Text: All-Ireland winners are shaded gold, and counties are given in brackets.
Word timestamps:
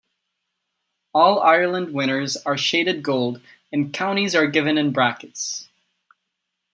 All-Ireland 1.13 1.93
winners 1.93 2.35
are 2.37 2.57
shaded 2.57 3.03
gold, 3.03 3.39
and 3.71 3.93
counties 3.93 4.33
are 4.33 4.47
given 4.47 4.75
in 4.79 4.91
brackets. 4.91 5.69